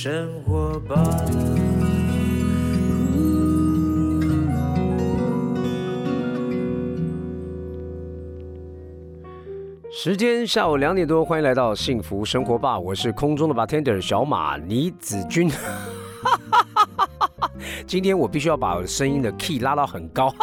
[0.00, 0.96] 福生活吧。
[9.92, 15.50] 时间下午两点多，欢迎来到幸福生活吧，我是空中的 bartender 小马倪子君。
[17.86, 20.34] 今天我必须要把我的声音的 key 拉到很高。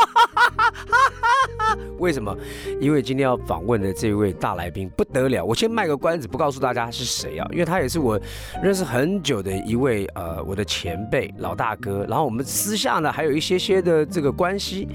[2.00, 2.36] 为什么？
[2.80, 5.44] 因为今天要访问的这位大来宾不得了。
[5.44, 8.20] 我先卖个关子，不告诉大家是谁啊，因为他也是我
[8.62, 12.06] 认识很久的一位呃我的前辈老大哥。
[12.08, 14.88] 然后我们私下呢还有一些些的这个关系。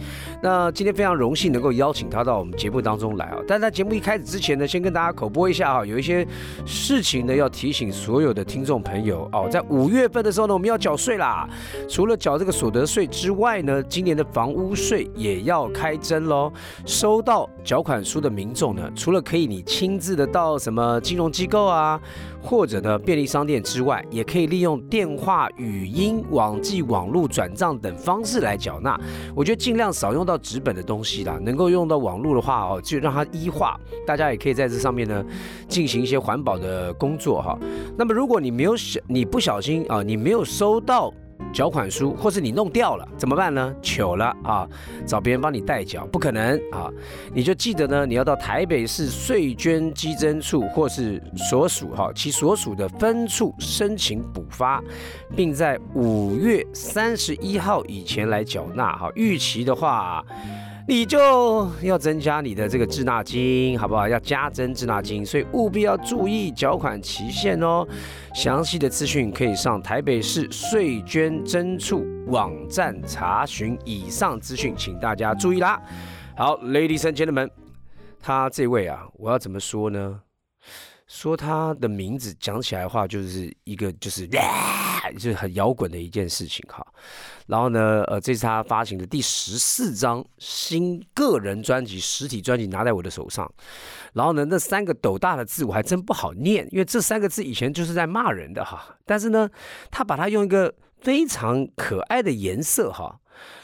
[0.43, 3.39] 那今天非常荣幸能够邀请他到我们节目当中来啊。
[3.47, 6.27] 但在节目一开始之前呢，先跟大家口播一下哈，有一些
[6.65, 11.49] 事情呢要提醒所有的听众朋友哦，在五月份的时候呢，我们要缴税啦。
[11.89, 16.53] 除了缴这个所得税之外呢，今年的房屋税也要开征喽。
[16.87, 22.01] 收到缴款书的民众呢，除了可以你亲自的到什么金融机构啊，
[22.43, 28.99] 或者呢便利商店之外，也可以利用电话、语音、网际网络转账等方式来缴纳。
[29.35, 33.79] 我觉得尽量少用到纸本的东西啦，能够用到网络的话哦，就让它一化。
[34.07, 35.25] 大家也可以在这上面呢
[35.69, 37.59] 进行一些环保的工作哈。
[37.97, 41.13] 那么如果你没有小，你不小心啊，你没有收到。
[41.53, 43.75] 缴款书，或是你弄掉了怎么办呢？
[43.83, 44.69] 糗了啊！
[45.07, 46.91] 找别人帮你代缴，不可能啊！
[47.33, 54.83] 你就记得呢，你要到台北市税捐稽征处或是所属哈其所属的分处申请补发，
[55.37, 59.11] 并在五月三十一号以前来缴纳哈。
[59.15, 60.25] 预期的话。
[60.89, 64.09] 你就要增加你的这个滞纳金，好不好？
[64.09, 67.87] 要加增滞纳金，所以务必要注意缴款期限哦。
[68.35, 73.79] 详细的资讯可以上台北市税捐征处网站查询。
[73.85, 75.81] 以上资讯，请大家注意啦。
[76.37, 77.49] 好，Ladies and gentlemen，
[78.21, 80.21] 他这位啊，我要怎么说呢？
[81.07, 84.27] 说他的名字讲起来的话，就是一个就是，
[85.11, 86.87] 就是很摇滚的一件事情哈。
[87.47, 93.51] 然后呢，呃，这是他发行的第十四张新个人专辑，实体专辑拿在我的手上。
[94.13, 98.97] 然后呢，那三个斗大的字我还真不好念，因为这三个字以前就是在骂人的哈。
[99.05, 99.51] 但是呢，
[99.91, 103.19] 他把它用一个非常可爱的颜色哈，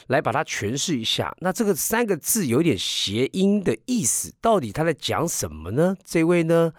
[0.07, 1.33] 来把它诠释一下。
[1.39, 5.95] 那这个三个字有点谐音的意思，到底他在讲什么呢？
[6.03, 6.73] 这位呢，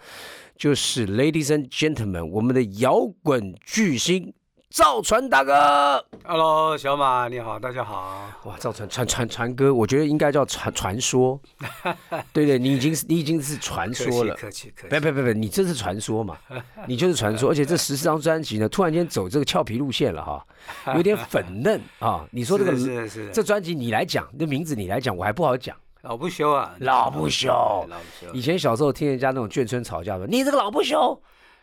[0.55, 4.33] 就是 Ladies and Gentlemen，我们的摇滚巨星。
[4.71, 8.31] 赵传大哥，Hello，小马你好，大家好。
[8.45, 11.37] 哇，赵传传传传哥，我觉得应该叫传传说。
[12.31, 14.33] 对对，你已经是你已经是传说了。
[14.35, 14.87] 客气客气。
[14.89, 16.37] 别别别别，你这是传说嘛？
[16.87, 20.45] 你就是传说，而且这十四张专辑呢，突然间走这个俏皮路线了哈，
[20.95, 22.25] 有点粉嫩啊。
[22.31, 25.75] 你说这个是是这专辑你来讲，这名字你来讲，我还不好讲。
[26.03, 28.33] 老不休啊，老不休，老不休。
[28.33, 31.21] 以前小时候听人家那种眷村吵架的，你这个老不休。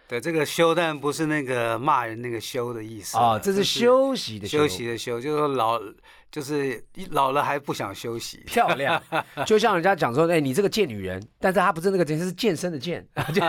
[0.08, 5.80] 对，这个休，但不是那个骂人那个休的意思啊，这是休息的休息的休，就是说老。
[6.30, 9.02] 就是老了还不想休息，漂亮，
[9.46, 13.02] 就像人家讲说，哎，你这个贱女人，但是她不是那个健，是健身的健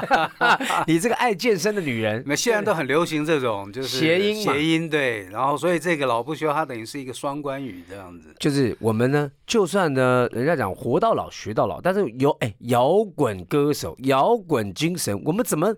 [0.87, 2.23] 你这个爱健身的女人。
[2.25, 8.33] 那现在都很流行这种，就是谐音谐音对，然后所以这个老不休，它等于是一个双关语这样子。
[8.39, 15.75] 就是我们呢，就算呢，人家讲活到老学到老，但是有哎，摇滚歌手，摇滚精神，我们怎么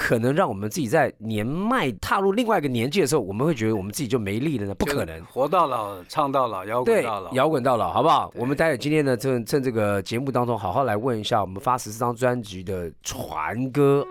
[0.00, 4.74] 可能让我们自己在年迈踏入另外一个年纪的时候，我们会觉得我们自己就没力了呢？
[4.74, 6.40] 不可能，活到老，唱到。
[6.50, 8.32] 老摇滚到老，摇滚到老，好不好？
[8.34, 14.04] 我们待会今天呢，趁趁这个节目当中，好好来问一下我们发十四张专辑的传歌。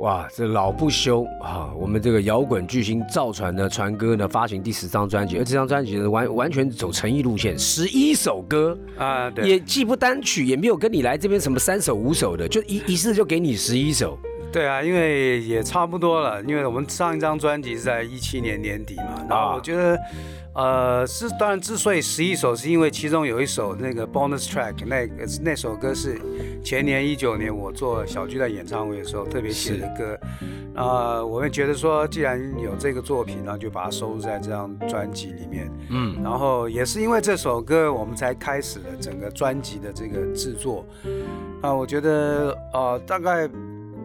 [0.00, 1.70] 哇，这老不休啊！
[1.76, 14.18] 我们这个摇滚巨星赵传的传歌呢，发行第十张专辑，而这张专辑呢，完完全走诚意路线，十一首歌啊，也既不单曲，也没有跟你来这边什么三首五首的，就一一次就给你十一首。
[14.58, 19.96] 对啊，因为也差不多了，因为我们上一张专辑是在一七年年底嘛，然后我觉得。
[20.54, 26.20] 呃，是当然，之所以十一首，是因为其中有一首那个 bonus track，那个那首歌是
[26.64, 30.18] 前年一九年我做小巨蛋演唱会的时候特别写的歌。
[30.74, 35.70] 啊，我们觉得说，既然有这个作品，然后就把它收录在这张专辑里面。
[35.90, 40.84] 嗯，然后也是因为这首歌，我们才开始了整个专辑的这个制作。
[41.62, 43.48] 啊，我觉得呃，大概。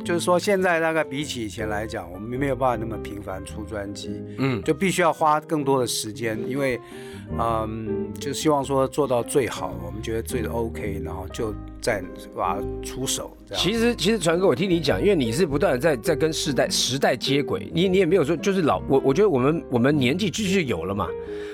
[0.03, 6.79] 就是说，现在大概比起以前来讲，我们没有办法那么频繁出专辑，嗯，就必须要花更多的时间，因为，
[7.39, 11.53] 嗯，就希望说做到最好，我们觉得最的 OK，然后就。
[11.83, 12.01] 在
[12.33, 21.09] 把出手，其实其实传哥，我听你讲，因为你是不断的在在跟世代时代接轨，你你也没有说就是老我我觉得我们我们年纪继续有了嘛，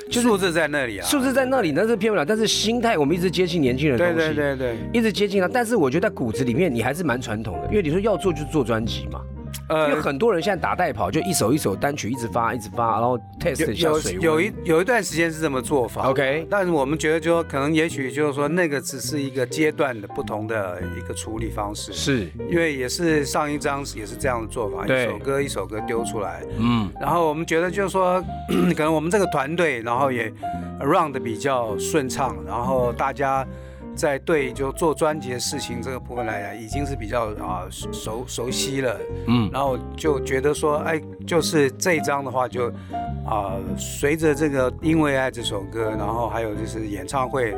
[0.07, 9.19] 就数字在那里啊，数字在那里，那是骗不了，但是心态我们一直接近年轻人的东西，对对对对，一直接近他，但是我觉得在骨子里面你还是蛮传统的，因为你说要做就做专辑嘛。
[9.69, 16.47] 呃，因为很多人现在打代跑，就一首一首单曲一直发，一直发，然后 test 有有一有一段时间是这么做法，OK。
[16.49, 26.89] 但是我们觉得，就可能也许就是说，那个只是一个阶段的不同的一个处理方式，是因为也是上一张也是这样的做法，一首歌一首歌丢出来，嗯。
[26.99, 28.19] 然后我们觉得就是说，
[28.75, 30.33] 可能我们这个团队，然后也
[30.81, 33.45] run 的比较顺畅，然后大家。
[33.99, 38.97] 在对就做专辑的事情这个部分来讲，已经是比较啊熟熟悉了，
[39.27, 42.71] 嗯，然后就觉得说，哎，就是这一张的话，就
[43.25, 47.53] 啊随着这个《因为爱》这首歌，然后还有就是演唱会。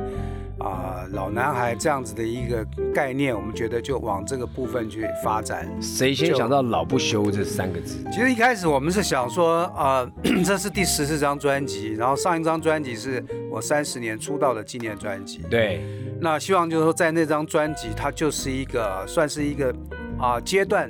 [0.64, 5.68] 啊，老男孩这样子的一个概念，我们觉得就往这个部分去发展。
[5.82, 7.98] 谁先想到“老不休”这三个字？
[8.12, 10.08] 其实一开始我们是想说，啊，
[10.46, 15.40] 这是第十四张专辑，然后上一张专辑是我三十年出道的纪念专辑。
[15.50, 15.84] 对，
[16.22, 19.76] 那希望就是说，在那张专辑，它就是一个算是一个
[20.20, 20.90] 啊阶段。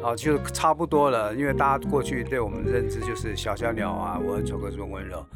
[0.00, 5.26] 啊，就差不多了，因为大家过去对我们的认知就是小小鸟啊，我很丑可是温柔。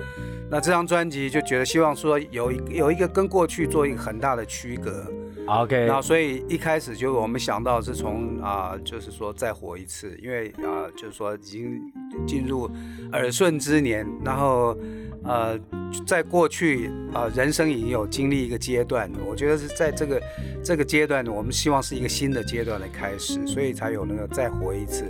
[0.48, 5.04] 那这张专辑就觉得希望说有一有一个跟过去做一个很大的区隔。
[5.46, 11.80] OK，那所以一开始就我们想到是从啊，就是说再活一次，因为啊，就是说已经
[12.26, 12.70] 进入
[13.12, 14.76] 耳顺之年，然后
[15.24, 15.58] 呃，
[16.06, 20.22] 在过去啊，人生已经有经历一个阶段，我觉得是在这个
[20.64, 25.04] 这个阶段，我们希望是一个新的阶段的开始，所以才有那个再活一次。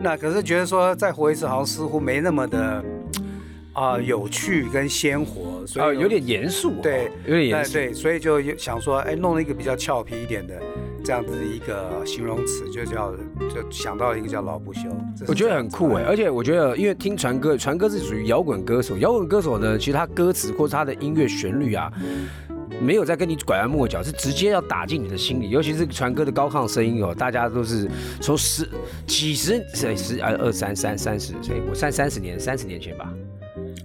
[0.00, 2.84] 那可是觉得说再活一次，好像似乎没那么的。
[3.76, 10.54] 啊，有趣跟鲜活，所以有点严肃，对，有点严肃，对，所以就想说，哎，弄了一个比较俏皮一点的
[11.04, 14.88] 这样子的一个形容词，就叫，就想到了一个叫老不休。
[15.28, 21.92] 我觉得很酷哎，而且我觉得，因为听传歌，传歌是属于摇滚歌手，摇滚歌手呢，其实他歌词或者他的音乐旋律啊，
[22.80, 27.86] 没有在跟你拐弯抹角，是直接要打进你的心里，尤其是传歌的高亢声音哦，大家都是
[28.22, 28.66] 从十
[29.06, 33.12] 几十十十呃二三三三十岁，我算三十年，三十年前吧。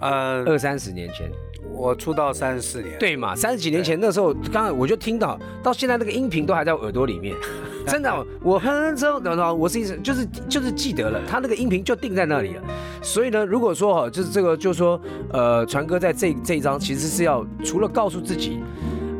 [0.02, 1.32] 呃，二三十年前，
[1.72, 3.36] 我出道三十四年，对嘛？
[3.36, 7.36] 三十几年前那时候，刚刚我就听到，到现在那个音频都还在我耳朵里面，
[7.88, 12.64] 真的，我很真的，我是一直就是就是记得了，他那个音频就定在那里了。
[13.02, 15.00] 所以呢，如果说哈，就是这个，就是说，
[15.32, 18.60] 呃，传哥在这这一章其实是要除了告诉自己。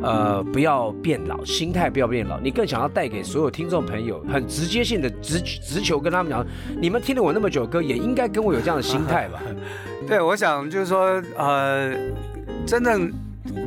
[0.02, 2.38] 呃，不要变老，心态不要变老。
[2.40, 6.44] 你更想要带给所有听众朋友很直接性的直直球，跟他们讲，
[6.80, 9.40] 你们听了我那么久歌，也应该跟我有这样的心态吧？
[10.08, 11.94] 对，我想就是说，呃，
[12.66, 13.10] 真正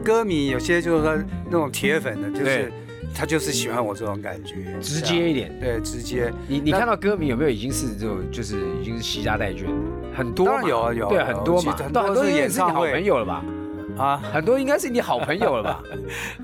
[0.04, 2.72] 歌迷有些就是说那种铁粉的，就是
[3.14, 6.32] 他就是喜欢我这种感觉，直接一点，对，直接。
[6.48, 9.66] 你你看到歌迷有没有已经是这种，就是已经是惜家带眷，
[10.14, 13.44] 很多有啊有，对，很多嘛，很多是演唱会朋友了吧？
[13.98, 15.84] 啊，很多应该是你好朋友了吧？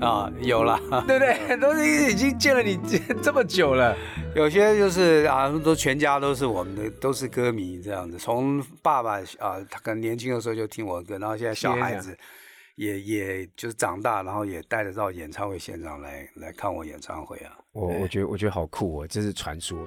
[0.00, 1.34] 啊，有了， 对不对？
[1.48, 2.78] 很多人已经见了你
[3.22, 3.96] 这么久了，
[4.34, 8.16] 有些就是啊，都全家都是我们的，都是歌迷这样子。
[8.18, 12.16] 从爸爸啊，他可能年轻的时候就听我歌，然后现在小孩子
[12.76, 17.52] 也也就是长大，然后也带着到演唱会现场来来看我演唱会啊。
[17.72, 19.86] 我我觉得我觉得好酷哦，这是传说。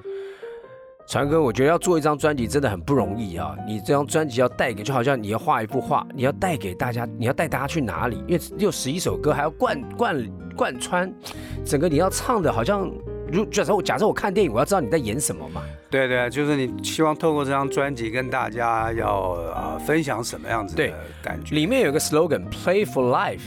[1.08, 3.54] 传哥，我觉得要做一张专辑真的很不容易啊！
[3.66, 8.16] 你这张专辑要带给，就好像你要画一幅画，你要带给大家，你要带大家去哪里？
[8.26, 11.12] 因为有十一首歌，还要贯贯贯穿
[11.64, 12.90] 整个，你要唱的，好像
[13.30, 15.62] 如假设我假设我看电影，我要知道你在演什么嘛？
[15.88, 20.90] 对对，就是你希望透过这张专辑跟大家要啊分享什么样子的
[21.22, 21.54] 感觉？
[21.54, 23.42] 里面有个 slogan，Play for Life。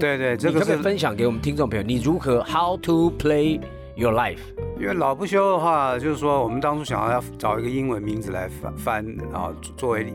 [0.00, 3.60] 对对，这个可以分享给我们听众朋友，你如何 How to play
[3.94, 4.40] your life？
[4.78, 10.14] 因为老不休的话，就是说我们当初想要要找一个英文名字来翻翻啊，作为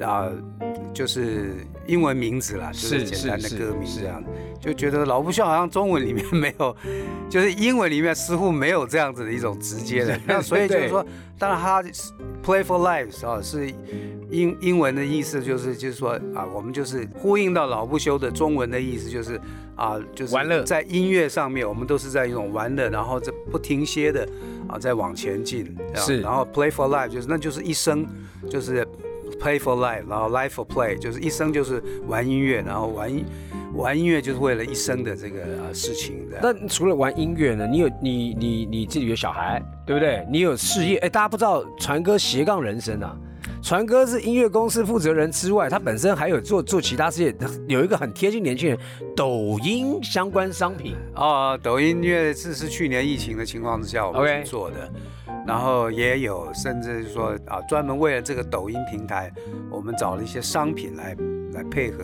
[0.00, 0.28] 啊，
[0.92, 1.54] 就是
[1.86, 4.22] 英文名字啦，就是简单的歌名这样，
[4.60, 6.76] 就觉得老不休好像中文里面没有，
[7.30, 11.04] 就是英文里面似乎没有这样子的一种直接的，那所以就是说，
[11.38, 11.82] 当然它
[12.44, 13.72] Play for Life 啊是
[14.30, 19.40] 英英文的意思，就是就是说啊，我们就是呼应到老不休的中文的意思，就是。
[19.78, 24.28] 啊，就是玩乐，在音乐上面，我们都是在一种玩乐，然后这不停歇的
[24.66, 25.74] 啊，在往前进。
[25.94, 28.04] 是，然后 play for life 就是那就是一生，
[28.50, 28.84] 就是
[29.40, 33.24] play for life，然后 life for play 就是一生就是玩音乐，然后玩音
[33.74, 36.28] 玩音乐就是为了一生的这个事情。
[36.42, 37.66] 那除了玩音乐呢？
[37.66, 40.26] 你有你你你自己有小孩，对不对？
[40.28, 43.16] 你有事业，哎，大家不知道传哥斜杠人生啊。
[43.68, 48.78] 传哥是音乐公司负责人之外，他本身还有做做其他事业，有一个很贴近年轻人，
[49.14, 51.54] 抖音相关商品啊。
[51.58, 54.90] 抖音因为这是去年疫情的情况之下我们做的，
[55.46, 59.30] 然后也有甚至说啊，专门为了这个抖音平台，
[59.70, 61.14] 我们找了一些商品来
[61.52, 62.02] 来配合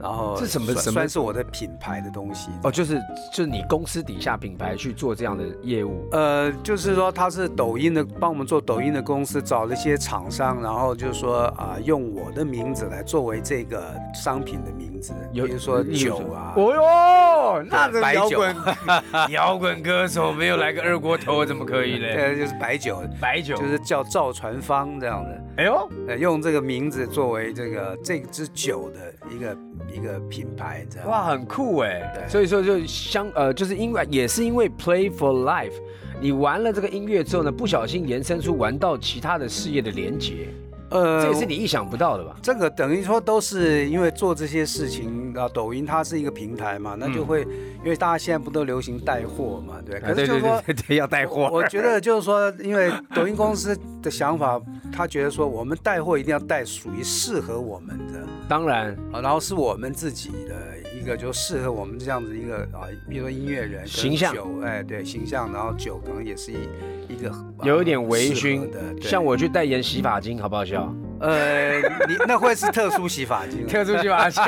[0.00, 2.98] 然后这什么什么算是我的品牌的东西哦，就是
[3.32, 16.82] 就是你公司底下品牌去做这样的业务，呃，就是说他是抖音的，帮我们做抖音的公司找了一些厂商，然后就是说啊、用我的名字来作为这个商品的名字，比如说酒啊，哦哟，
[17.70, 18.56] 那这摇滚
[19.30, 22.06] 摇滚歌手没有来个二锅头怎么可以呢？
[22.14, 29.56] 对，就是白酒，白酒就是叫赵传芳这样的，哎呦，呃，用这个名字作为这个这支酒的一个
[29.94, 31.08] 一个品牌，这样。
[31.08, 32.12] 哇，很酷哎！
[32.14, 35.72] 对所以说就相呃，就是因为也是因为 Play for Life，
[36.20, 40.48] 你玩了这个音乐之后呢，不小心延伸出玩到其他的事业的连接，
[40.90, 42.36] 呃这也是你意想不到的吧？
[42.42, 47.42] 这个等于说都是因为做这些事情啊，抖音它是一个平台嘛，那就会、
[47.84, 50.00] 因为大家现在不都流行带货嘛，对。
[50.00, 51.48] 可是就是说，对对对，要带货。
[51.52, 54.60] 我觉得就是说，因为抖音公司的想法，
[54.92, 60.54] 他觉得说我们带货一定要带属于适合我们的当然，啊，然后是我们自己的
[60.98, 66.56] 一个就适合我们这样子一个啊，比如说音乐人形象酒，哎，对形象，然后酒可能也是一
[67.14, 70.94] 一个、啊有一点微醺的，像我去代言洗发精，好不好笑？
[71.20, 74.42] 呃，你那会是特殊洗发精， 特殊洗发精，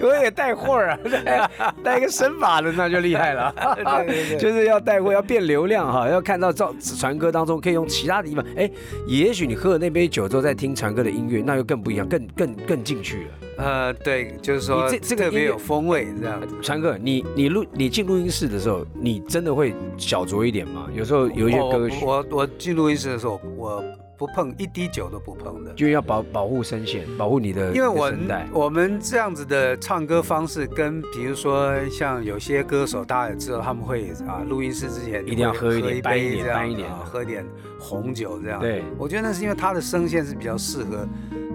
[0.00, 0.98] 我也带货啊，
[1.82, 8.70] 带个身法的那就厉害了，对对对就是要带货，要变流量哈，要看到赵传歌当中可以用其他的地方，哎，
[9.06, 13.30] 也许你喝了那杯酒之后再听传歌的音乐，那又更不一样，更更更进去了。
[13.58, 16.38] 呃，对，就是说你这这个特别有风味这样。
[16.60, 20.88] 传哥，你你录你进录音室的时候，你真的会小酌一点吗？
[20.94, 23.82] 有时候有一些歌曲，我我我进录音室的时候，我
[24.16, 28.12] 不碰一滴酒都不碰的，就要保保护声线，保护你的因为我。
[28.52, 37.44] 我们这样子的唱歌方式，跟比如说像有些歌手，大家也知道他们会啊，录音室之前一定要喝一杯这样点搬一点啊喝一点
[37.78, 38.60] 红酒这样。
[38.60, 41.06] 对，我觉得那是因为他的声线是比较适合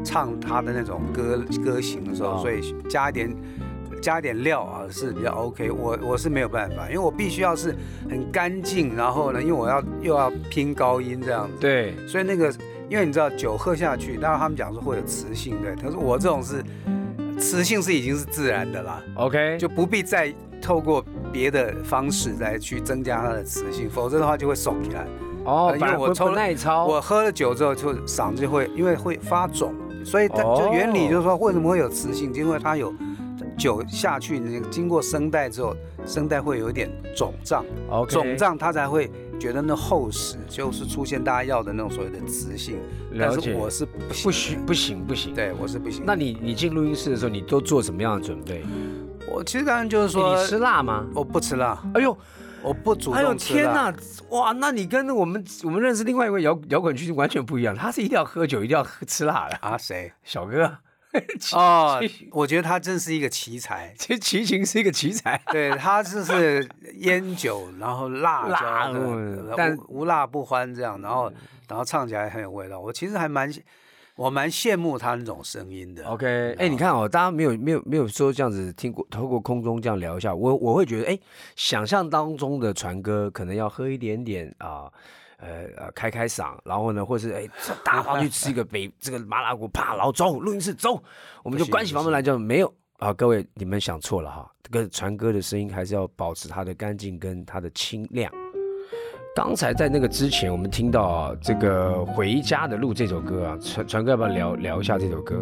[0.04, 3.36] 唱他的那种歌歌型的时候，哦所以加一点
[4.02, 5.70] 加一点料啊是比较 OK。
[5.72, 7.76] 我我是没有办法，因为我必须要是
[8.10, 12.54] 很干净，然后呢，因为我要又要拼高音这样子，对，所以那个
[12.90, 16.64] 因为你知道酒喝下去，当然他们讲说会有磁性，对，可是我这种是
[17.40, 25.08] 磁性是已经是自然的啦，OK，就不必再透过别的方式来去增加它的磁性，否则的话就会耸起来。
[25.44, 29.74] 哦，呃因为我抽耐操，我喝了酒之后，就嗓子就会因为会发肿，
[30.06, 32.32] 所以它哦就原理就是说，为什么会有磁性？
[32.32, 32.94] 因为它有
[33.62, 42.80] 酒下去，那个经过声带之后，声带会有一点肿胀，OK 肿胀它才会觉得那厚实，就是出现大家要的那种所谓的磁性。
[43.20, 45.36] 但是我是不行，不行不行。
[45.36, 46.04] 对我是不行。
[46.04, 48.64] 那你你进录音室的时候，你都做什么样的准备？
[49.32, 51.06] 我其实当然就是欸说，你吃辣吗？
[51.14, 52.18] 我不吃辣，哎呦，
[52.64, 53.38] 我不主哎呦动。
[53.38, 53.94] 天哪，
[54.30, 59.56] 哇，那你跟我们我们认识另外一位摇摇滚巨星完全不一样，他是一定要喝酒，一定要喝吃辣的。
[59.58, 60.12] 啊，谁？
[60.24, 60.74] 小哥，齐
[61.54, 62.02] 哦，
[62.32, 63.94] 我觉得他真是一个奇才。
[63.98, 65.42] 其实齐秦是一个奇才。
[65.52, 71.32] 对他就是烟酒，然后辣辣椒的但无无辣不欢这样，然后
[71.68, 72.80] 然后唱起来很有味道。
[72.80, 73.52] 我其实还蛮
[74.16, 76.06] 我蛮羡慕他那种声音的。
[76.06, 81.20] OK，哎、你看哦，大家没有没有没有说这样子听过，透过空中这样聊一下，我我会觉得，哎，
[81.56, 84.68] 想象当中的传歌可能要喝一点点啊。
[84.68, 84.92] 呃
[85.42, 87.50] 呃呃，开开嗓，然后呢，或是哎，
[87.84, 91.04] 大方去吃一个北这个麻辣锅，啪，然后走录音室走，
[91.44, 93.12] 我们就关起房门来就没有啊。
[93.12, 98.32] 各位，你们想错了哈，这个传歌的声音还是要保持它的干净跟它的清亮。
[99.34, 105.42] 刚才在那个之前，我们听到啊，这个《回家的路》这首歌啊，传传哥要不要聊聊一下这首歌？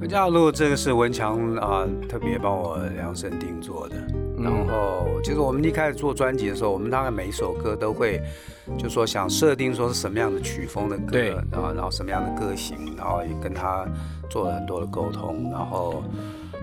[0.00, 3.96] 回家的路这个是文强啊、特别帮我量身定做的。
[4.38, 8.20] 嗯然后，其实我们一开始做专辑的时候，我们大概每一首歌都会，
[8.76, 11.18] 就说想设定说是什么样的曲风的歌，
[11.50, 13.84] 然后然后什么样的歌型，然后也跟他
[14.28, 16.04] 做了很多的沟通，然后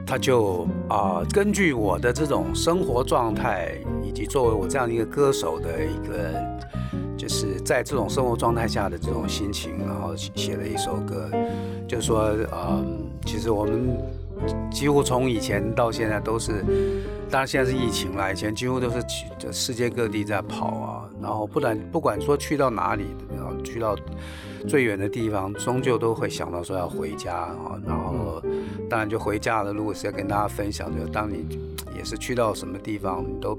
[0.08, 6.32] 他就啊、根据我的这种生活状态，以及作为我这样一个歌手的一个，
[7.27, 11.29] 是在这种生活状态下的这种心情，然后写了一首歌，
[11.88, 13.98] 就是说，嗯，其实我们
[14.72, 16.63] 几乎从以前到现在都是，
[17.29, 23.05] 当然现在是疫情了，以前几乎都是去世界各地在跑啊，然后不然不管说去到哪里，
[23.36, 23.96] 然后去到
[24.67, 28.41] 最远的地方，终究都会想到说要回家啊，然后
[28.89, 31.46] 当然就回家的路是要跟大家分享，就当你
[31.96, 33.58] 也是去到什么地方，你都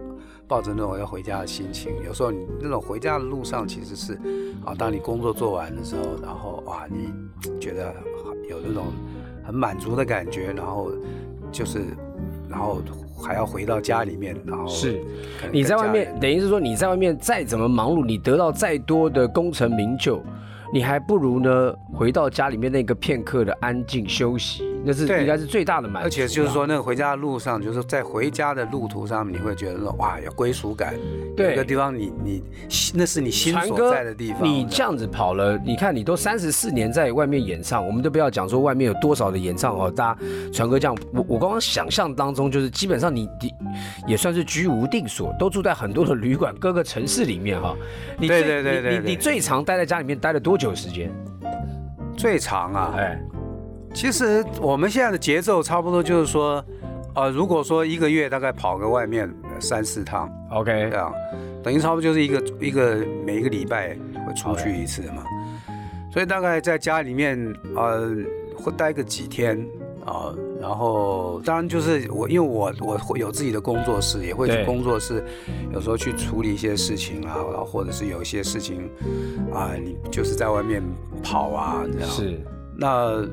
[0.49, 4.15] 抱着那种要回家的心情，有时候你那种回家的路上其实是
[4.65, 7.13] 啊，当你工作做完的时候，然后哇，你
[7.61, 7.93] 觉得
[8.49, 8.87] 有那种
[9.45, 10.93] 很满足的感觉，然后
[11.51, 11.81] 就是
[12.49, 12.81] 然后
[13.21, 15.03] 还要回到家里面，然后是
[15.53, 20.23] 你在外面等于是说你在外面再怎么忙碌，你得到再多的功成名就，
[20.73, 26.07] 你还不如呢回到家里面那个片刻的安静休息，那是应该是最大的满足。
[26.07, 30.95] 而且就是，说，那个回家的路上，就是在回家的路途上面，你会觉得说，哇，有归属感，
[31.37, 31.67] 有一个。
[31.67, 32.45] 地方你你
[32.95, 34.45] 那是你心所在的地，方。
[34.45, 40.21] 你这样子跑了，你看你都三十四年在外面演唱，我们都不要讲说外面有多少的演唱哦，大家
[40.53, 43.53] 传哥这样，我我刚刚想象当中就是基本上你你
[44.07, 47.75] 也算是居无定所，都住在很多的旅馆各个城市里面哈。
[48.17, 51.13] 你对最对对对对你你你最常待在家里面待了多久时间？
[52.17, 53.21] 最长啊，哎，
[53.93, 56.65] 其实我们现在的节奏差不多就是说，
[57.15, 61.13] 呃，如果说一个月大概跑个外面三四趟，OK，这样，
[61.63, 63.97] 等于差不多就是一个一个每一个礼拜
[64.27, 65.23] 会出去一次嘛。
[66.11, 67.39] 所以大概在家里面
[67.75, 68.11] 呃
[68.57, 69.59] 会待个几天
[70.07, 70.33] 啊、
[70.67, 75.25] 然后当然就是我因为我我会有自己的工作室，也会去工作室，
[75.73, 78.91] 有时候去处理一些事情啊，然后或者是有一些事情
[79.55, 80.83] 啊、你就是在外面
[81.23, 82.09] 跑啊这样。
[82.11, 82.41] 是
[82.77, 83.25] 那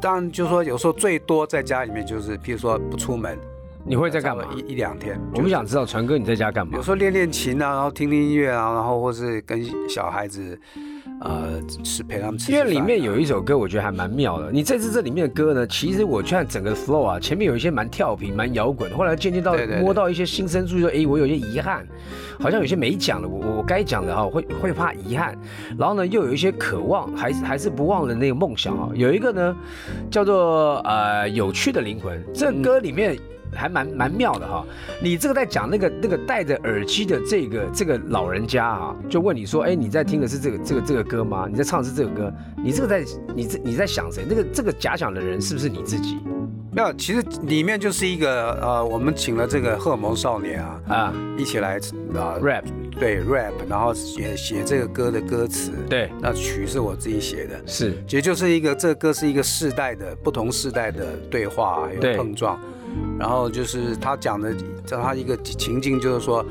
[0.00, 3.38] 当然就是说有时候最多在家里面就是，譬如说不出门，
[3.84, 5.20] 你会在干嘛一一两天。
[5.34, 6.82] 我们想知道传哥你在家干嘛有？
[6.82, 10.58] 时候练练琴啊，然后听听音乐啊，然后或是跟小孩子，
[11.20, 12.58] 呃，吃陪他们吃吃因。
[12.58, 14.52] 为里面有一首歌，我觉得还蛮妙的。
[14.52, 21.86] 你这次这里面的歌呢，其实我看整个 flow 啊，前面有一些蛮跳皮、蛮摇滚，后来渐渐到摸到一些新生处，说，哎，我有些遗憾，
[22.38, 25.36] 好像有些没讲的，我我我该讲的哈，会会怕遗憾。
[25.76, 28.90] 然后呢，又有一些渴望，还是还是不忘的那个梦想啊。
[28.94, 29.56] 有一个呢，
[30.10, 33.18] 叫做呃有趣的灵魂，这个歌里面。
[33.54, 34.64] 还蛮蛮妙的哈，
[35.02, 41.46] 你这个在讲那个那个戴着耳机的这个这个老人家啊，就问你说，哎，你在听的是这个这个这个歌吗？
[41.50, 42.32] 你在唱的是这个歌？
[42.62, 44.24] 你这个在你这你在想谁？
[44.28, 46.18] 那个这个假想的人是不是你自己
[46.70, 51.78] 没有，其实里面就是一个呃，我们请了这个荷尔蒙少年啊，啊一起来
[52.14, 52.64] 啊、？rap
[52.98, 56.10] 对 rap，然后写写这个歌的歌词，对。
[56.20, 57.60] 那曲是我自己写的。
[57.66, 57.94] 是。
[58.06, 62.58] 其实就是一个，这个歌是一个世代的不同世代的对话还有碰撞，
[63.18, 64.52] 然后就是他讲的，
[64.84, 66.44] 叫他一个情境就是说，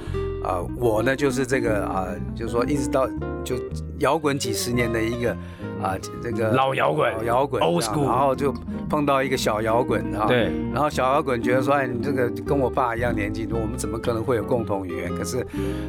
[0.43, 3.08] 呃，我呢就是这个啊、就是说一直到
[3.43, 3.56] 就
[4.00, 5.36] 摇滚几十年的一个
[5.82, 8.54] 啊、这个老摇滚老摇滚 old school 然后就
[8.90, 15.16] 碰到一个小摇滚哈，对然后小摇滚觉得说，哎，你这个跟我爸一样年纪，我们怎么可能会有共同语言？
[15.16, 15.46] 可是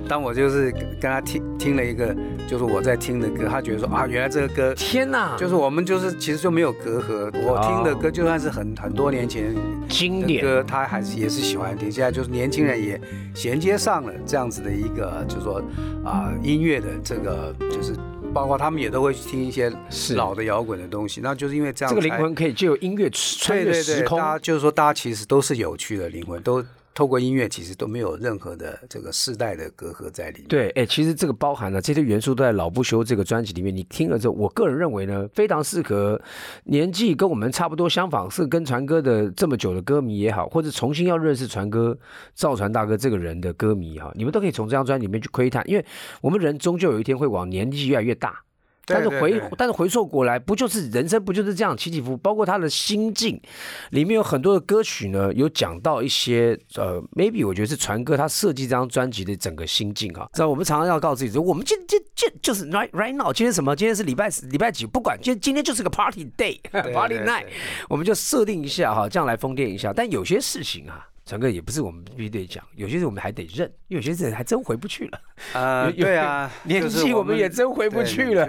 [0.08, 0.70] 当我就是
[1.00, 2.14] 跟他听听了一个，
[2.46, 7.30] 就是我在听的歌，他觉得说啊，原来这个歌天哪，就是我们就是其实就没有隔阂。
[7.46, 9.54] 我听的歌就算是很很多年前
[9.88, 11.90] 经典歌，他还是也是喜欢听。
[11.90, 13.00] 现在就是年轻人也
[13.34, 15.62] 衔接上了这样子的一个，就是说
[16.04, 17.94] 啊、音乐的这个就是。
[18.32, 19.72] 包括他们也都会去听一些
[20.14, 24.32] 老的摇滚的东西，那就是因为这样才这个灵魂可以借由音乐穿对对对，越时空大。
[24.32, 26.64] 家就是说，大家其实都是有趣的灵魂，都
[26.94, 30.48] 透过音乐，其实都没有任何的这个世代的隔阂在里面。
[30.48, 33.74] 对，哎，其实这个包含了这些元素都在《老不休》这个专辑里面。
[33.74, 36.20] 你听了之后，我个人认为呢，非常适合
[36.64, 41.96] 年纪跟我们差不多相仿，是跟传哥的这么久的歌迷也好，或者重新要认识传哥、
[42.34, 45.84] 赵传大哥这个人的歌迷哈，你们都可以从这张专辑里面去窥探，因为
[46.20, 48.42] 我们人终究有一天会往年纪越来越大。
[48.88, 52.16] 但是回但是回溯过来，不就是人生不就是这样起起伏伏？
[52.16, 53.40] 包括他的心境，
[53.90, 60.28] 里面有很多的歌曲呢，有讲到一些呃，maybe 我觉得是传哥他设计这张专辑的整个心境啊。
[60.32, 63.76] 知道我们常常要告诉自己说，我们今今今就是 right right now，今天什么？
[63.76, 64.86] 今天是礼拜礼拜几？
[64.86, 67.44] 不管，今天今天就是个 party day，party night，
[67.88, 69.92] 我们就设定一下哈，这样来疯癫一下。
[69.92, 71.06] 但有些事情啊。
[71.28, 75.20] 传哥也不是我们必须得讲，有些事我们还得认，因为有些事还真回不去了。
[75.52, 78.48] 呃，有有对啊， 年纪我们也真回不去了。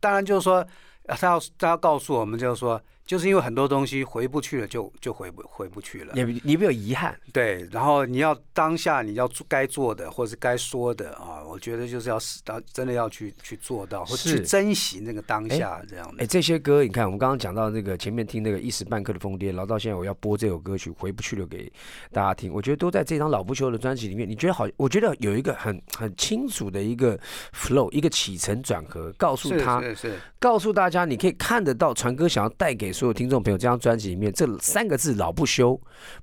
[0.00, 0.66] 当然就是说，
[1.06, 6.14] 呃他要他要告诉我们，就是说，就是因为很多东西回不去了，就就回不回不去了。
[6.14, 16.26] 也你没有遗憾，对，然后你要当下你要做该做的，或者是该说的啊，我觉得就是要到真的要去去做到，或是去珍惜那个当下这样的哎，的。
[16.26, 21.70] 这些歌你看，我们刚刚讲到那个前面听那个一时半刻的疯癫，然后到现在我要播这首歌曲《回不去了》给
[22.10, 24.28] 大家听，我觉得都在这张老不休的专辑里面。
[24.28, 24.66] 你觉得好？
[24.76, 27.18] 我觉得有一个很很清楚的一个
[27.52, 35.78] flow，一个起承转合，告诉是他，是是，告诉大家，你可以看得到传哥想要带给所有听众朋友这张专辑里面这三个字“老不休”，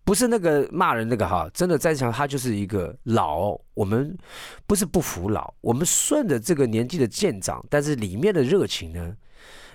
[0.06, 3.60] 不是那个骂人那个哈，真的在讲他就是一个老。
[3.74, 4.18] 我们
[4.66, 9.16] 不是不服老，我们顺着这个年纪的渐长，但是里面的热情呢，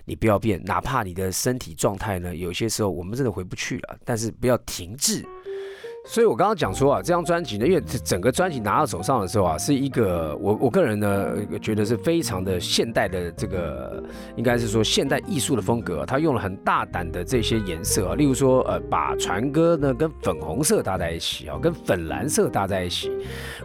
[0.04, 5.24] 你不要变，哪怕你的身体状态呢，有些时候我们真的回不去了，但是不要停滞。
[6.08, 14.00] 所以我刚刚讲说啊，这张专辑呢，因为整个专辑拿到手上的时候啊，是一个我我个人呢觉得是非常的现代的这个，
[14.36, 16.06] 应该是说现代艺术的风格。
[16.06, 23.10] 他用了很大胆的这些颜色啊，例如说呃，把船歌呢跟粉红色搭在一起啊，跟粉蓝色搭在一起，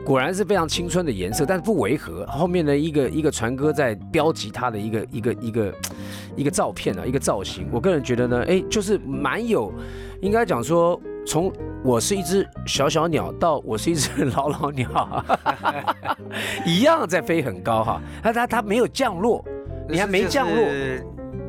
[0.04, 2.26] 果然是非常青春的颜色，但是不违和。
[2.26, 5.74] 后面的一个一个船歌在标记他的一个一个一个
[6.38, 7.68] 一个照片啊，一个造型。
[7.72, 9.72] 我个人觉得呢，哎，就是蛮有，
[10.22, 11.54] 应该讲说从。
[11.84, 15.26] 我是一只小小鸟，到我是一只 老老鸟，
[16.66, 18.02] 一样在飞很高哈。
[18.22, 19.44] 它它它没有降落，
[19.90, 20.66] 你还没降落。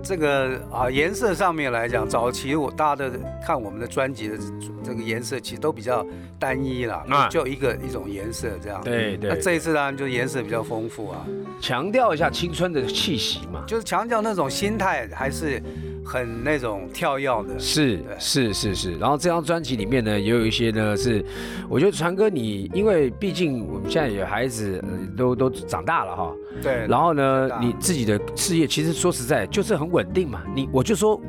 [0.02, 3.12] 这个啊，颜色上面来讲，早期我大家的
[3.44, 4.36] 看我们的专辑的
[4.82, 6.04] 这个颜色，其实都比较
[6.40, 8.80] 单一啦，就一个一种颜色这样。
[8.82, 9.30] 对对。
[9.30, 11.24] 那这一次当然就颜色比较丰富啊，
[11.60, 15.62] 强调一下青春的气息嘛，就是强调那种心态还是。
[16.04, 18.98] 很那种跳跃的，是是是是。
[18.98, 21.24] 然后这张专辑里面呢，也有一些呢是，
[21.68, 24.82] 我觉得传哥你，因为毕竟我们现在有孩子，
[25.16, 26.32] 都都长大了哈。
[26.62, 26.86] 对。
[26.88, 30.42] 然后呢，你自己的事业其实说实在就是很稳定嘛。
[30.54, 31.20] 你我就说，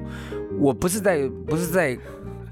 [0.59, 1.97] 我不是在不是在。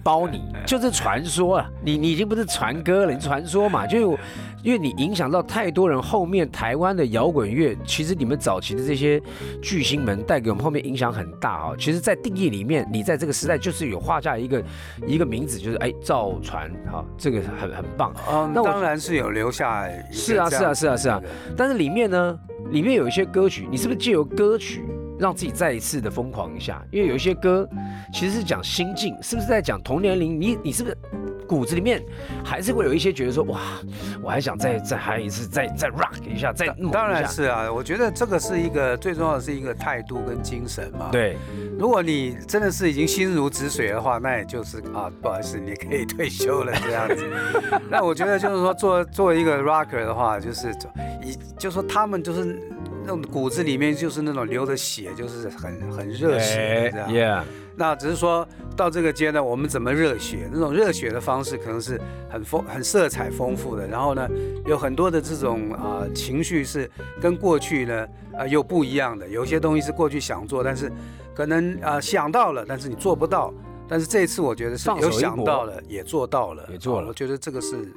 [0.04, 4.18] 包你就是传说啊，你你已经不是传歌了，你传说嘛，就
[4.64, 6.02] 因为你影响到太多人。
[6.02, 9.22] 后面台湾的摇滚乐，其实你们早期的这些
[9.62, 11.74] 巨星们带给我们后面影响很大啊。
[11.78, 14.64] 其实，在定义里面，你在这个时代就是有画下一个
[15.06, 18.14] 一个名字，就是哎赵传哈，这个很很棒。
[18.30, 19.88] 嗯，那当然是有留下。
[20.12, 21.22] 是啊是啊是啊是啊，
[21.56, 22.40] 但是里面呢，
[22.72, 24.84] 里面有一些歌曲，你是不是借由歌曲？
[25.22, 27.70] 让自己再一次的疯狂一下，因为有一些歌
[28.12, 30.42] 其实是讲心境，是不是在讲同年龄？
[30.42, 30.98] 你你是不是
[31.48, 32.02] 骨子里面
[32.44, 33.60] 还是会有一些觉得说，哇，
[34.24, 41.10] 我还想再再嗨一次，再再 rock 一下，再当然是啊，我觉得这个是一个最重要的是一个态度跟精神嘛。
[41.12, 41.38] 对，
[41.78, 47.30] 如果你真的是已经心如止水的话，那也就是啊，不好意思，你可以退休了这样子。
[47.92, 50.72] 那我觉得就是说，做作为一个 rocker 的话，就是
[51.24, 52.60] 以就说他们就是。
[53.12, 57.46] 那种骨子里面就是那种流的血，就是很很热血这样。
[57.76, 60.50] 那只是说到这个阶段，我们怎么热血？
[60.50, 63.86] 那种热血的方式可能是很丰、很色彩丰富的。
[63.86, 64.30] 然后呢，
[64.66, 69.28] 有很多的这种啊情绪是跟过去呢啊又不一样的。
[69.28, 70.90] 有些东西是过去想做，但是
[71.36, 73.54] 可能啊想到了，但是你做不到。
[73.90, 77.10] 但是这一次我觉得是有想到了，也做到了，也做了。
[77.10, 77.92] 我觉得这个是。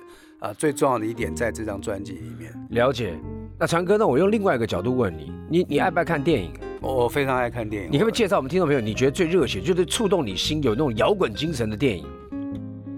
[0.45, 2.53] 啊，最重要的一点在这张专辑里面。
[2.69, 3.15] 了解。
[3.59, 6.53] 那强哥，那我用另外一个角度问你，你你爱不爱看电影？
[6.83, 7.89] 我非常爱看电影。
[7.91, 12.05] 你可不可以介绍我们听众朋友，你觉得最热血，就是触动你心，有那种摇滚精神的电影？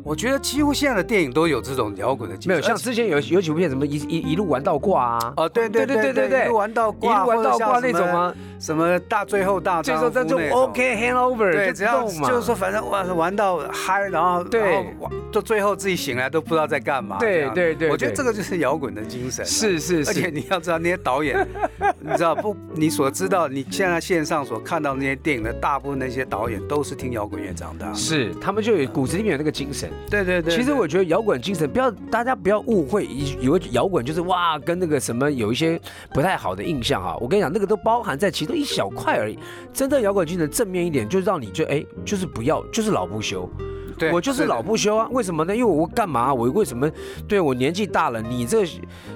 [0.06, 5.34] 我觉得几乎现在的电影都有这种摇滚的，没有像之前有有几部片，什么一一一路玩到挂啊？
[5.36, 8.32] 哦，对对对对对对，一路玩到挂，一路玩到挂那种吗？
[8.60, 14.86] 什么大最后大最后就 OK handover，对，只要就是说反正玩玩到嗨，然后对，
[15.32, 17.18] 到最后自己醒来都不知道在干嘛。
[17.18, 19.44] 对对对，我觉得这个就是摇滚的精神。
[19.44, 21.44] 是是是，而且你要知道那些导演，
[21.98, 22.56] 你知道不？
[22.74, 29.90] 你所知道你现在线上所看到那些电影的大部分那些导演都是听摇滚乐长大，是他们就有骨子里面有那个精神。
[30.08, 35.80] 对对对，其实我觉得摇滚精神不要大家不要误会，以为摇滚就是哇跟那个什么有一些
[36.14, 37.16] 不太好的印象哈。
[37.20, 39.36] 我跟你讲，那个都包含在其中一小块而已。
[39.72, 43.50] 真正摇滚精神正面一点，就是让你就哎，就是不要，就是老不休。
[43.98, 45.08] 对我就是老不休啊。
[45.10, 45.54] 为什么呢？
[45.54, 46.32] 因为我干嘛？
[46.32, 46.90] 我为什么？
[47.26, 48.64] 对我年纪大了，你这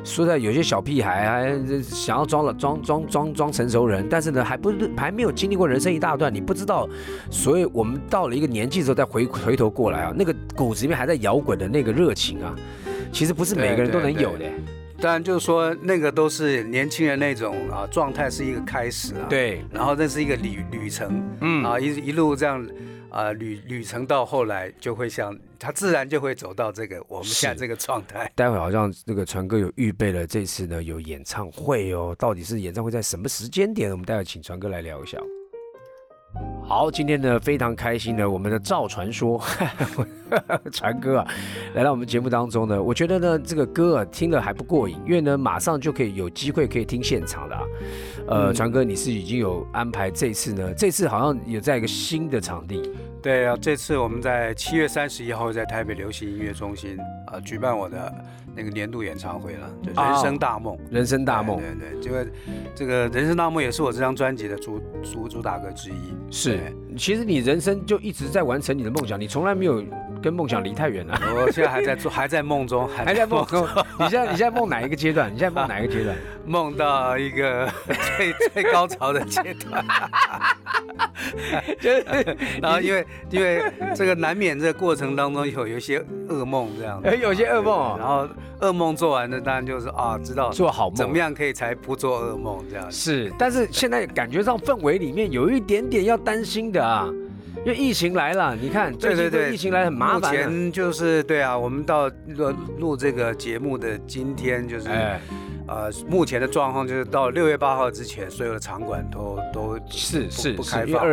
[0.04, 6.88] 说在有些小屁孩还想要装了装装装装成熟人，但是呢，还不是还没有经历过人生一大段，你不知道。
[7.30, 12.54] 所以我们到了一个年纪之后，再回回头过来啊，那个骨子里面还在摇滚的那个热情啊，
[13.12, 14.44] 其实不是每个人都能有的。
[15.00, 19.26] 当然，就是说那个都是年轻人那种啊状态，是一个开始啊。
[19.30, 19.64] 对。
[19.72, 22.64] 然后那是一个旅旅程，嗯啊一一路这样
[23.08, 28.30] 啊旅旅程到后来就会像他自然就会走到这个我们现在这个状态。
[28.34, 33.90] 待会好像那个传哥有预备了这次呢有演唱会哦，到底是演唱会在什么时间点？
[33.90, 35.18] 我们待会请传哥来聊一下。
[36.62, 39.42] 好，今天呢非常开心的，我们的赵传说
[40.70, 41.26] 传哥啊，
[41.74, 42.80] 来到我们节目当中呢。
[42.80, 47.62] 我觉得呢这个歌啊听了还不过瘾，因为呢马上就可以有机会可以听现场的啊。
[48.28, 50.72] 呃，传哥你是已经有安排这次呢？
[50.74, 52.92] 这次好像有在一个新的场地。
[53.20, 58.14] 对啊，这次我们在七月三十一号在台北流行音乐中心啊举办我的。
[58.54, 62.26] 那个年度演唱会了，就人生大梦，人生大梦，对对，这个
[62.74, 66.14] 这个人生大梦也是我这张专辑的主主主打歌之一。
[66.30, 66.60] 是，
[66.96, 69.84] 其实你人生就一直在完成你的梦想，你从来没有
[70.22, 71.18] 跟梦想离太远了。
[71.34, 73.66] 我现在还在做，还在梦中，还在梦中。
[73.98, 75.32] 你现在你现在梦哪一个阶段？
[75.32, 76.16] 你现在梦哪一个阶段？
[76.44, 77.68] 梦到一个
[78.16, 79.84] 最最高潮的阶段。
[81.80, 82.04] 就是
[82.60, 83.62] 然后因为因为
[83.94, 87.96] 这个难免这个过程当中有有一些噩梦这样子，有些噩梦哦。
[87.98, 88.28] 然后
[88.60, 90.96] 噩梦做完了，当然就是啊，知道做好梦。
[90.96, 92.90] 怎么样可以才不做噩梦这样。
[92.90, 97.08] 是，但是现在感觉上氛围里面有一点点要担心的啊，
[97.64, 99.54] 因为疫情来了，你看最近对对对。
[99.54, 100.34] 疫情来很麻烦啊。
[100.34, 105.20] 前就是对啊，我们到录录这个节目的今天，就是、哎，
[105.70, 111.06] 呃，目前的状况就是到六月八号之前，所有的场馆都都是是是，不开放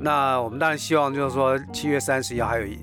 [0.00, 2.76] 那我们当然希望就是说七月三十一号还有一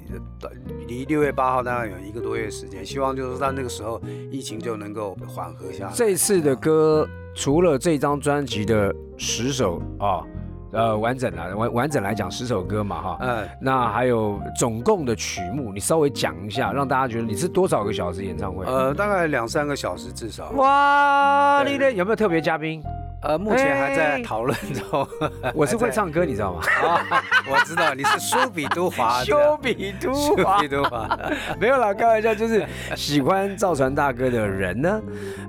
[0.87, 5.93] 离六月八号当然有一个多月时间，希望就是到那个时候疫情就能够缓和下来。
[5.93, 10.23] 这次的歌除了这张专辑的十首啊，
[10.71, 13.17] 呃，完整啊，完完整来讲十首歌嘛哈。
[13.21, 18.65] 嗯，那还有总共的曲目，你稍微讲一下，让大家觉得你是多少个小时演唱会？
[18.65, 20.49] 呃，大概两三个小时至少。
[20.51, 22.83] 哇，对你的有没有特别嘉宾？
[23.25, 25.07] 呃，目前还在哎讨论中。
[25.55, 26.61] 我是会唱歌，你知道吗？
[26.83, 31.19] 啊，我知道你是苏比都华，苏比都苏华比都华。
[31.59, 32.63] 没有啦，开玩笑，就是
[32.95, 35.01] 喜欢造船大哥的人呢，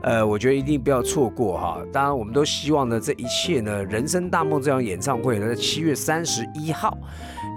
[0.03, 1.79] 呃，我觉得一定不要错过哈。
[1.93, 6.97] 当然，我们都希望呢，这一切呢，人生大梦这场演唱会呢，在七月三十一号，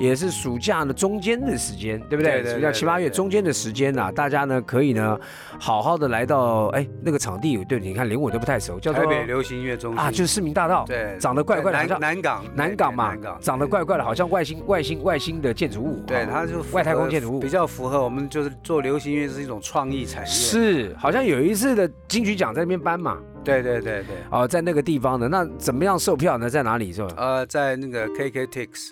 [0.01, 2.43] 也是暑假的中间的时间，对不对？
[2.43, 5.17] 暑假七八月中间的时间呐、大家呢可以呢
[5.57, 24.15] 好好的来到哎那个场地，对，你看连我都不太熟，叫做台北流行音乐中心啊，就是市民大道，对，长得怪怪的，好南像南港，南港嘛南港，长得怪怪的，好像外星外星外星的建筑物，对，啊它就符外太空建筑物比较符合我们就是做流行音乐是一种创意产业。，是，好像有一次的金曲奖在那边颁嘛，对对对对。
[24.31, 26.49] 哦，在那个地方的，那怎么样售票呢？
[26.49, 27.09] 在哪里是吧？
[27.17, 28.89] 呃，在那个 KKTix，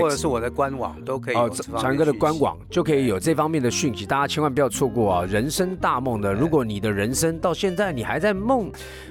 [0.00, 5.24] 或者是我的官网都可以哦传哥的官网就可以有这方面的讯息，大家千万不要错过啊！
[5.24, 8.70] 人生大梦的，如果你的人生到现在你还在梦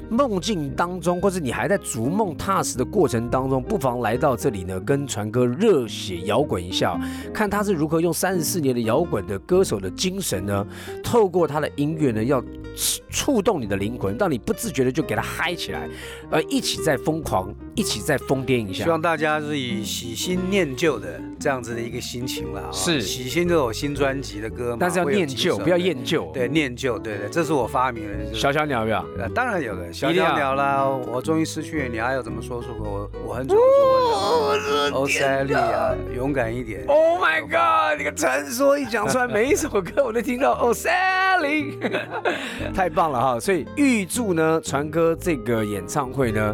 [0.10, 7.00] 梦境当中，或者你还在逐梦踏实的过程当中，不妨来到这里呢，跟传哥热血摇滚一下，
[7.34, 10.68] 看他是如何用三十四年的摇滚的歌手的精神呢，
[11.04, 12.40] 透过他的音乐呢，要
[12.76, 15.88] 触触动你的灵魂，让你不自觉的就给他嗨起来，
[16.30, 18.90] 而一起在疯狂，一起再疯癫一下希。
[18.90, 22.62] 望大家是以喜新念旧的这样子的一个心情啦。
[22.62, 26.30] 啊是喜新这首新专辑的歌嘛，但是要念旧，不要厌旧。
[26.34, 28.26] 对，念旧，对对，这是我发明的。
[28.26, 29.06] 就是小小鸟有没有？
[29.18, 32.84] 呃，当然有的，小小鸟啦，我终于失去了你，还有怎么说出口？
[32.84, 35.00] 我我很久没说过。
[35.00, 36.84] 欧塞利亚，勇敢一点。
[36.88, 37.98] Oh my god！
[37.98, 41.74] 你个传说一讲出来，每一首歌我都听到哦，Sally，
[42.74, 43.40] 太棒了哈！
[43.40, 46.54] 所以预祝呢，传哥这个演唱会呢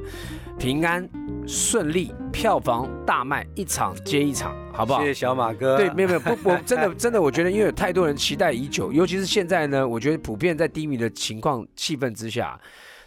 [0.59, 1.09] 平安
[1.47, 5.05] 顺利，票房大卖，一场接一场，好不好谢？
[5.05, 5.77] 谢小马哥。
[5.77, 12.59] 对，没有没有不，我真的 真的，我觉得因为有太多人期待已久，尤其是现在呢，我觉得普遍在低迷的情况气氛之下。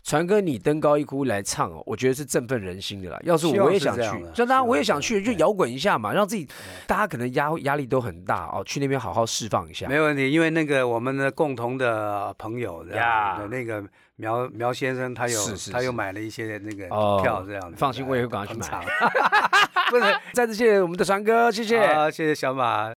[0.02, 3.16] 传哥，你登高一呼来唱哦，我觉得是振奋人心的啦。
[3.22, 6.48] 要是我，也想去就当然我也想去，就对摇滚一下嘛，让自己，
[6.88, 9.86] 大家可能压压力都很大哦，去那边好好释放一下。
[9.86, 13.84] 没问题，因为那个我们的共同的朋友呀的那个
[14.16, 15.38] 苗苗先生，他有
[15.72, 17.76] 他又买了一些那个哦票，这样子。
[17.76, 18.86] 放心我也会赶快去买
[19.90, 21.94] 不是，再次谢谢我们的船哥，谢谢。
[21.94, 22.90] 好，谢谢小马。